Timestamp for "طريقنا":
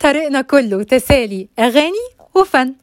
0.00-0.40